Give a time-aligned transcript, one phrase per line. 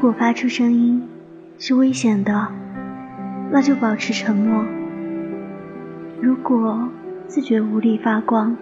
[0.00, 1.02] 如果发出声音
[1.58, 2.46] 是危险的，
[3.50, 4.62] 那就保持沉默；
[6.22, 6.88] 如果
[7.26, 8.56] 自觉无力发光，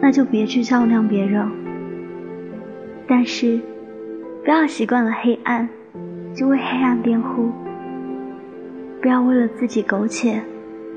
[0.00, 1.46] 那就别去照亮别人。
[3.06, 3.60] 但是，
[4.42, 5.68] 不要习惯了黑暗，
[6.34, 7.52] 就为黑暗辩护；
[9.02, 10.42] 不要为了自己苟且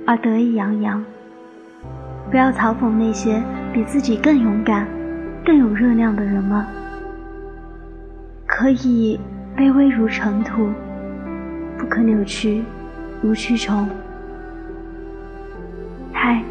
[0.08, 1.04] 而得意洋洋；
[2.32, 4.88] 不要嘲讽那些比自己更勇敢、
[5.46, 6.85] 更有热量的人们。
[8.58, 9.20] 可以
[9.58, 10.70] 卑微如尘土，
[11.78, 12.64] 不可扭曲
[13.22, 13.86] 如蛆虫。
[16.14, 16.42] 嗨，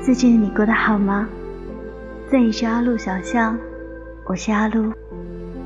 [0.00, 1.28] 最近你过得好吗？
[2.30, 3.58] 这里是阿路小巷，
[4.26, 4.92] 我是阿路。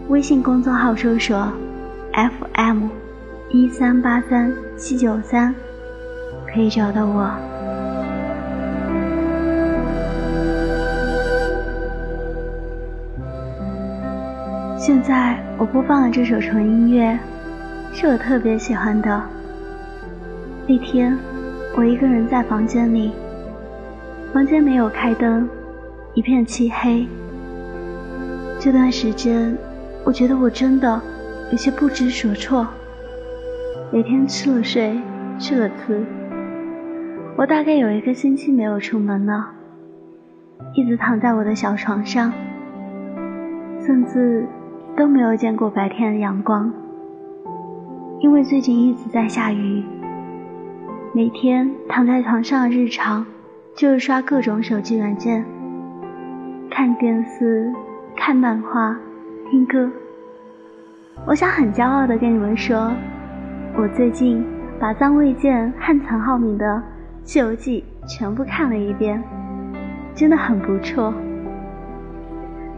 [0.09, 1.53] 微信公众号搜索
[2.15, 2.89] FM
[3.51, 5.55] 一三八三七九三，
[6.51, 7.31] 可以找到我。
[14.91, 17.17] 现在我播放的这首纯音乐，
[17.93, 19.23] 是我特别喜欢的。
[20.67, 21.17] 那天，
[21.77, 23.13] 我一个人在房间里，
[24.33, 25.49] 房间没有开灯，
[26.13, 27.07] 一片漆黑。
[28.59, 29.57] 这段时间，
[30.03, 31.01] 我觉得我真的
[31.53, 32.67] 有些不知所措。
[33.93, 35.01] 每天吃了睡，
[35.39, 36.05] 吃了吃，
[37.37, 39.53] 我大概有一个星期没有出门了，
[40.75, 42.33] 一直躺在我的小床上，
[43.87, 44.45] 甚至。
[44.97, 46.71] 都没有见过白天的阳光，
[48.19, 49.83] 因为最近一直在下雨。
[51.15, 53.25] 每天躺在床上的日常
[53.75, 55.45] 就是刷各种手机软件、
[56.71, 57.73] 看电视、
[58.15, 58.95] 看漫画、
[59.51, 59.91] 听歌。
[61.27, 62.93] 我想很骄傲的跟你们说，
[63.77, 64.45] 我最近
[64.79, 66.67] 把张卫健和陈浩民的
[67.25, 69.23] 《西游记》全部看了一遍，
[70.15, 71.15] 真的很不错。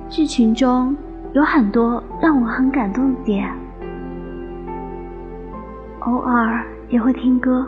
[0.09, 0.97] 剧情中。
[1.35, 3.51] 有很多让我很感动的点，
[6.01, 7.67] 偶尔也会听歌。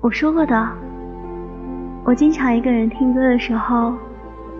[0.00, 0.68] 我说过的，
[2.04, 3.94] 我经常一个人听歌的时候，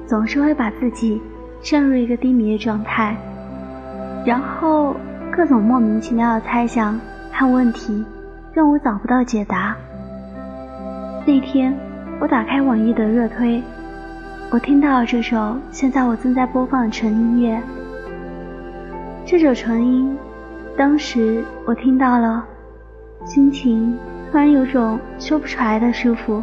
[0.06, 1.20] 总是会把自己
[1.60, 3.16] 陷入一个低迷的状态，
[4.24, 4.94] 然后
[5.32, 6.96] 各种莫名其妙的猜想
[7.32, 8.04] 和问题
[8.52, 9.74] 让我找不到解答。
[11.26, 11.76] 那天
[12.20, 13.60] 我打开网易的热推，
[14.52, 17.60] 我听到了这首现在我正在播放的纯音乐。
[19.26, 20.14] 这首纯音，
[20.76, 22.46] 当时我听到了，
[23.24, 23.98] 心情
[24.30, 26.42] 突然有种说不出来的舒服，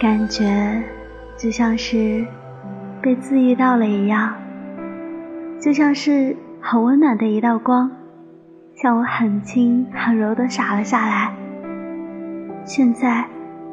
[0.00, 0.82] 感觉
[1.36, 2.26] 就像是
[3.00, 4.34] 被治愈到了一样，
[5.60, 7.88] 就像是很温暖的一道光，
[8.74, 11.32] 向我很轻很柔的洒了下来。
[12.64, 13.24] 现在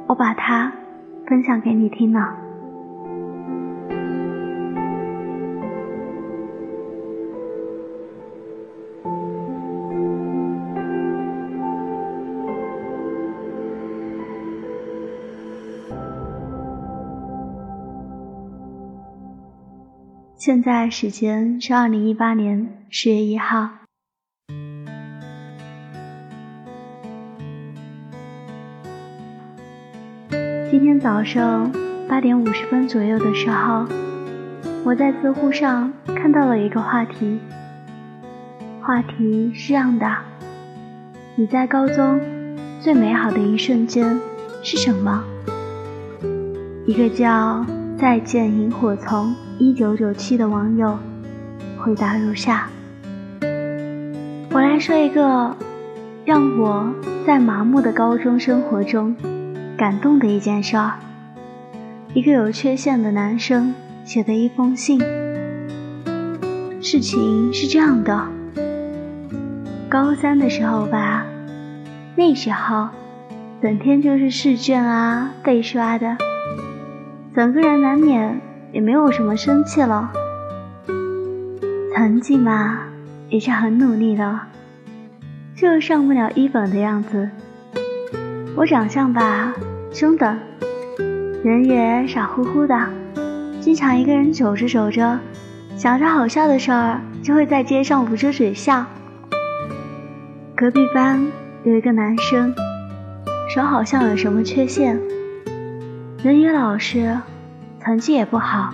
[0.05, 0.71] 我把它
[1.25, 2.44] 分享给你听了。
[20.45, 23.67] 现在时间是二零一八年十月一号。
[30.69, 31.71] 今天早上
[32.07, 33.87] 八点五十分左右的时候，
[34.83, 37.39] 我在知乎上看到了一个话题。
[38.83, 40.15] 话题是这样的：
[41.35, 42.21] 你在高中
[42.79, 44.21] 最美好的一瞬间
[44.61, 45.23] 是什么？
[46.85, 47.65] 一个叫
[47.97, 49.35] 再见萤火虫。
[49.57, 50.99] 一九九七的网友
[51.77, 52.67] 回答如下：
[54.51, 55.55] 我来说一个
[56.25, 56.93] 让我
[57.25, 59.15] 在麻木的高中生活中
[59.77, 60.95] 感动的一件事儿。
[62.13, 63.73] 一个有缺陷的男生
[64.03, 64.99] 写的一封信。
[66.81, 68.27] 事情是这样的：
[69.87, 71.25] 高三的时候吧，
[72.17, 72.89] 那时候
[73.61, 76.17] 整天就是试卷啊、背刷的，
[77.33, 78.41] 整个人难免。
[78.75, 80.11] 也没有什么生气了，
[81.95, 82.79] 成绩嘛
[83.29, 84.37] 也是很努力的，
[85.55, 87.29] 就上不了一本的样子。
[88.53, 89.53] 我长相吧
[89.93, 90.37] 凶的，
[91.41, 92.77] 人也傻乎乎的，
[93.61, 95.19] 经常一个人走着走着，
[95.77, 98.85] 想着好笑的事儿，就会在街上捂着嘴笑。
[100.53, 101.25] 隔壁班
[101.63, 102.53] 有一个男生，
[103.47, 104.99] 手好像有什么缺陷，
[106.21, 107.17] 人也老实。
[107.85, 108.73] 成绩也不好，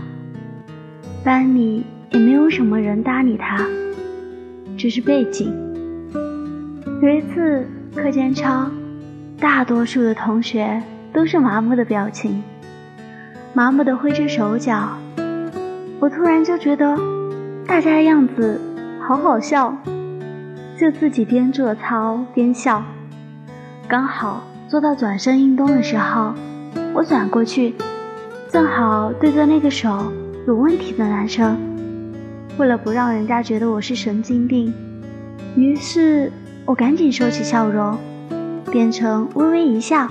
[1.21, 3.59] 班里也没有什么人搭理他，
[4.77, 5.53] 只是背景。
[7.01, 8.71] 有一次课间操，
[9.37, 10.81] 大多数的同学
[11.11, 12.41] 都是麻木的表情，
[13.53, 14.97] 麻木的挥着手脚。
[15.99, 16.97] 我突然就觉得
[17.67, 18.61] 大家的样子
[19.05, 19.75] 好好笑，
[20.79, 22.81] 就自己边做操边笑。
[23.89, 26.33] 刚好做到转身运动的时候，
[26.93, 27.75] 我转过去，
[28.51, 30.11] 正好对着那个手
[30.45, 31.57] 有问题的男生。
[32.57, 34.73] 为了不让人家觉得我是神经病，
[35.55, 36.29] 于是
[36.65, 37.97] 我赶紧收起笑容，
[38.69, 40.05] 变成微微一笑。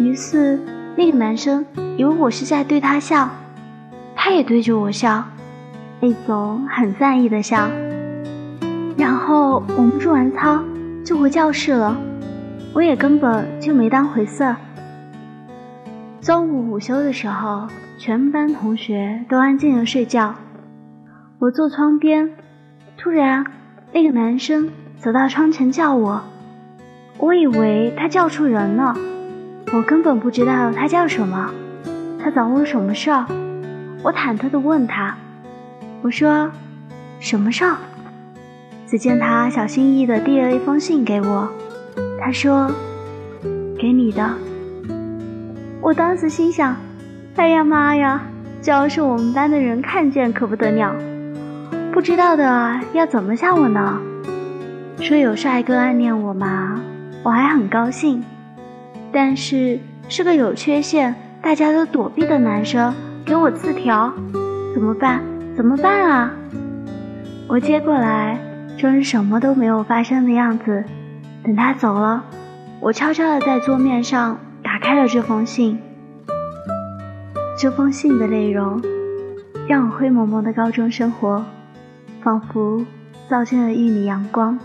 [0.00, 0.58] 于是
[0.96, 1.66] 那个男生
[1.98, 3.28] 以为我是在对他笑，
[4.16, 5.22] 他也对着我笑，
[6.00, 7.68] 那种很在意的笑。
[8.96, 10.58] 然后我们做完操
[11.04, 11.94] 就回教室了，
[12.72, 14.56] 我也根本就没当回事。
[16.28, 20.34] 中午午休的时候，全班同学都安静的睡觉，
[21.38, 22.30] 我坐窗边，
[22.98, 23.46] 突然
[23.94, 26.20] 那个男生走到窗前叫我，
[27.16, 28.94] 我以为他叫出人了，
[29.72, 31.50] 我根本不知道他叫什么，
[32.22, 33.24] 他找我什么事儿？
[34.02, 35.16] 我忐忑的问他，
[36.02, 36.50] 我说
[37.20, 37.78] 什么事儿？
[38.86, 41.48] 只见他小心翼翼地递了一封信给我，
[42.20, 42.70] 他说
[43.80, 44.30] ：“给你的。”
[45.80, 46.76] 我当时心想
[47.36, 48.22] ：“哎呀妈呀，
[48.60, 50.94] 这要是我们班的人看见可不得了，
[51.92, 53.98] 不知道的要怎么吓我呢？”
[55.00, 56.80] 说有帅哥暗恋我嘛，
[57.22, 58.22] 我还很高兴，
[59.12, 59.78] 但是
[60.08, 62.92] 是个有缺陷、大家都躲避的男生
[63.24, 64.12] 给我字条，
[64.74, 65.22] 怎么办？
[65.56, 66.32] 怎么办啊？
[67.48, 68.38] 我接过来。
[68.78, 70.84] 装什么都没有发生的样子。
[71.42, 72.22] 等他走了，
[72.78, 74.38] 我悄悄地在桌面上
[74.88, 75.78] 开了这封信。
[77.58, 78.80] 这封信的内容，
[79.68, 81.44] 让我灰蒙蒙的高中生活，
[82.22, 82.86] 仿佛
[83.28, 84.58] 照进了一缕阳光。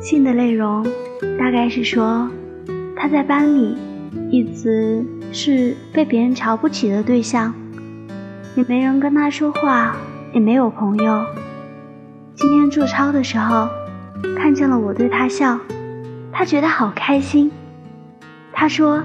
[0.00, 0.86] 信的内容
[1.36, 2.30] 大概是说，
[2.96, 3.76] 他在班里
[4.30, 7.52] 一直是被别人瞧不起的对象，
[8.54, 9.96] 也没人跟他说话，
[10.32, 11.24] 也没有朋友。
[12.36, 13.68] 今天做操的时候，
[14.38, 15.58] 看见了我对他笑，
[16.30, 17.50] 他觉得好开心。
[18.60, 19.02] 他说，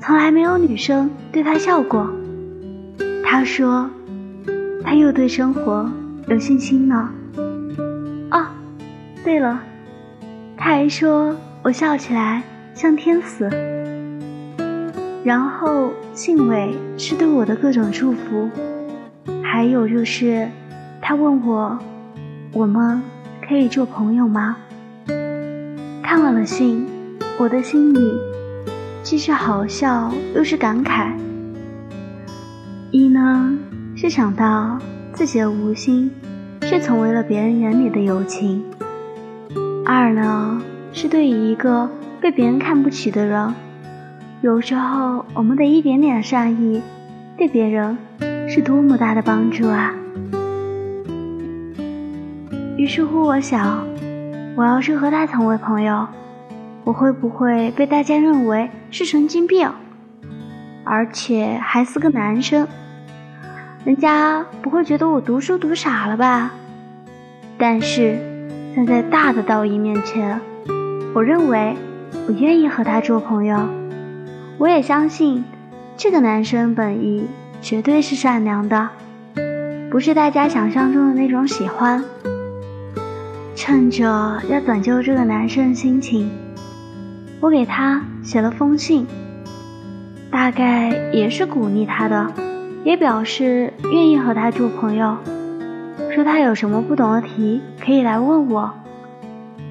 [0.00, 2.10] 从来没有女生对他笑过。
[3.22, 3.86] 他说，
[4.82, 5.86] 他又对生活
[6.26, 7.10] 有信心了。
[8.30, 8.46] 哦，
[9.22, 9.60] 对了，
[10.56, 12.42] 他还说我笑起来
[12.72, 13.46] 像天使。
[15.22, 18.48] 然后信尾是对我的各种祝福，
[19.42, 20.48] 还有就是
[21.02, 21.78] 他问我。
[22.54, 23.02] 我们
[23.46, 24.56] 可以做朋友吗？
[26.02, 26.86] 看完了信，
[27.36, 28.12] 我的心里
[29.04, 31.12] 既是好笑又是感慨。
[32.90, 33.56] 一呢
[33.94, 34.78] 是想到
[35.12, 36.10] 自己的无心
[36.62, 38.62] 却成为了别人眼里的友情；
[39.84, 40.58] 二呢
[40.94, 43.54] 是对于一个被别人看不起的人，
[44.40, 46.80] 有时候我们的一点点善意
[47.36, 47.98] 对别人
[48.48, 49.92] 是多么大的帮助啊！
[52.78, 53.86] 于是乎，我想，
[54.56, 56.06] 我要是和他成为朋友，
[56.84, 59.72] 我会不会被大家认为是神经病，
[60.84, 62.68] 而且还是个男生？
[63.84, 66.52] 人家不会觉得我读书读傻了吧？
[67.56, 68.18] 但是
[68.74, 70.40] 站在大的道义面前，
[71.14, 71.76] 我认为
[72.26, 73.58] 我愿意和他做朋友。
[74.58, 75.44] 我也相信，
[75.96, 77.28] 这个男生本意
[77.60, 78.88] 绝对是善良的，
[79.90, 82.04] 不是大家想象中的那种喜欢。
[83.56, 84.04] 趁着
[84.48, 86.30] 要拯救这个男生的心情，
[87.44, 89.06] 我给他写了封信，
[90.30, 92.32] 大概也是鼓励他的，
[92.84, 95.18] 也表示愿意和他做朋友，
[96.14, 98.72] 说他有什么不懂的题可以来问我。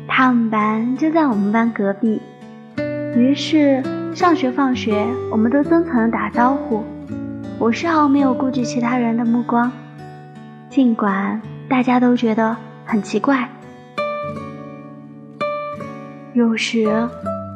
[0.08, 2.22] 他们班就在我们班隔壁，
[3.16, 3.82] 于是
[4.14, 6.84] 上学放学我们都真诚的打招呼，
[7.58, 9.72] 我丝毫没有顾及其他人的目光，
[10.70, 13.50] 尽管大家都觉得很奇怪。
[16.36, 17.08] 有时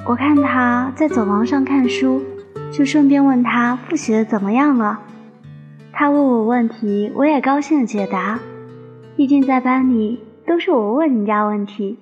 [0.08, 2.24] 我看他在走廊上看书，
[2.72, 5.02] 就顺便问他复习的怎么样了。
[5.92, 8.40] 他问我问题，我也高兴的解答。
[9.18, 12.00] 毕竟在班里都是我问人家问题。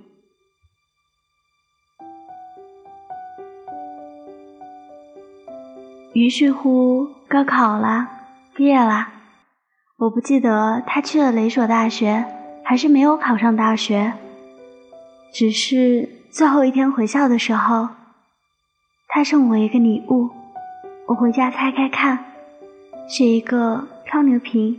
[6.13, 8.07] 于是乎，高考了，
[8.53, 9.07] 毕业了。
[9.97, 12.23] 我不记得他去了哪所大学，
[12.63, 14.13] 还是没有考上大学，
[15.33, 16.14] 只是。
[16.35, 17.87] 最后一天回校的时候，
[19.07, 20.29] 他送我一个礼物，
[21.07, 22.25] 我回家拆开看，
[23.07, 24.77] 是一个漂流瓶，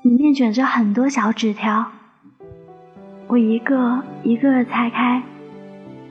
[0.00, 1.84] 里面卷着很多小纸条。
[3.26, 5.22] 我一个一个的拆开，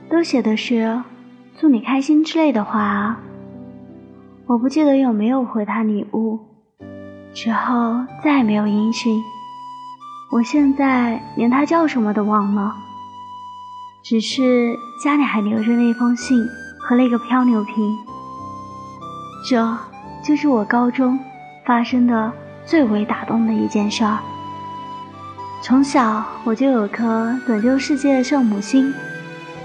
[0.08, 1.02] 都写的是
[1.58, 3.16] “祝你开心”之类的话。
[4.46, 6.38] 我不记得有没有回他礼物，
[7.34, 9.20] 之后再也没有音讯。
[10.30, 12.72] 我现在连他叫什么都忘了，
[14.08, 16.46] 只是家里还留着那封信
[16.78, 17.98] 和那个漂流瓶。
[19.50, 19.76] 这
[20.22, 21.18] 就是我高中
[21.64, 22.32] 发生的
[22.64, 24.18] 最为打动的一件事儿。
[25.60, 28.94] 从小我就有颗拯救世界的圣母心，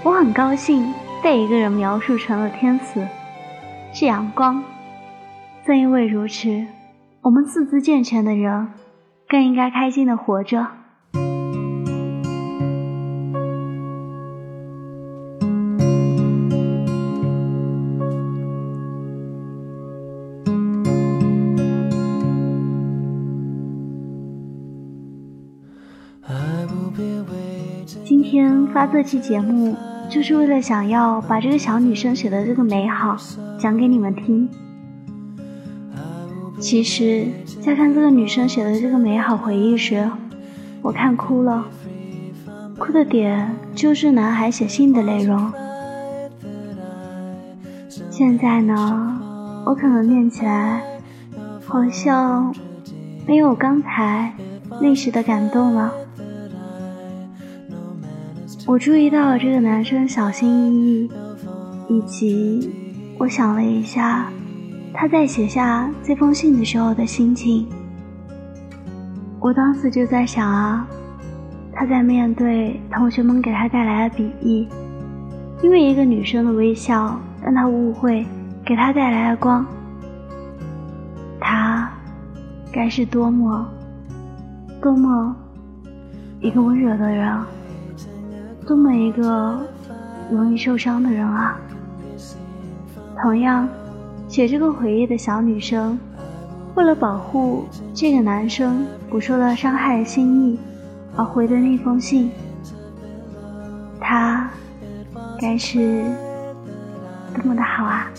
[0.02, 3.06] 我很高兴被一个人描述成了天使，
[3.94, 4.60] 是阳光。
[5.64, 6.66] 正因为如此，
[7.20, 8.72] 我们四肢健全的人
[9.28, 10.66] 更应该开心的活着。
[28.72, 29.76] 发这期节目，
[30.08, 33.16] 就是为了想要把这个小女生写的这个美好
[33.58, 34.48] 讲给你们听。
[36.58, 37.26] 其实，
[37.60, 40.10] 在看这个女生写的这个美好回忆时，
[40.80, 41.66] 我看哭了。
[42.78, 45.52] 哭的点就是男孩写信的内容。
[48.10, 49.20] 现在呢，
[49.66, 50.82] 我可能念起来，
[51.66, 52.54] 好像
[53.26, 54.32] 没有刚才
[54.80, 55.92] 那时的感动了。
[58.64, 61.10] 我注意到了这个男生小心翼翼，
[61.88, 62.70] 以及
[63.18, 64.30] 我想了一下，
[64.94, 67.66] 他在写下这封信的时候的心情。
[69.40, 70.86] 我当时就在想啊，
[71.72, 74.68] 他在面对同学们给他带来的鄙夷，
[75.60, 78.24] 因为一个女生的微笑让他误会，
[78.64, 79.66] 给他带来了光。
[81.40, 81.90] 他
[82.72, 83.68] 该是多么
[84.80, 85.34] 多么
[86.40, 87.38] 一个温柔的人。
[88.66, 89.60] 多么一个
[90.30, 91.58] 容易受伤的人啊！
[93.20, 93.68] 同样，
[94.28, 95.98] 写这个回忆的小女生，
[96.74, 100.58] 为了保护这个男生不受到伤害的心意
[101.16, 102.30] 而回的那封信，
[104.00, 104.48] 她
[105.40, 106.04] 该是
[107.34, 108.10] 多么的好啊！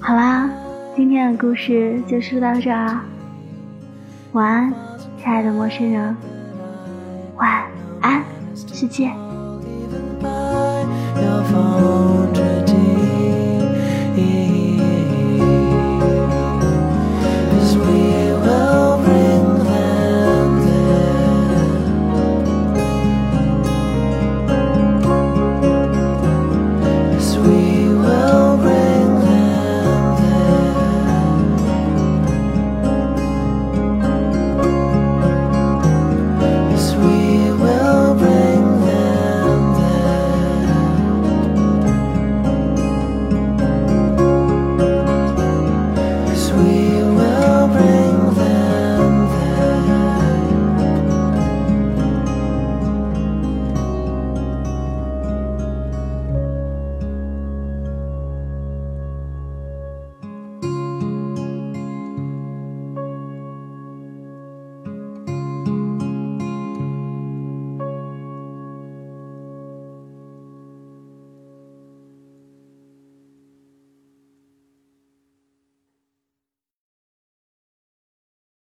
[0.00, 0.50] 好啦，
[0.94, 2.98] 今天的故事就说到这儿，
[4.32, 4.74] 晚安，
[5.16, 6.16] 亲爱的陌生人，
[7.36, 7.75] 晚安。
[8.06, 9.10] 晚安，再见。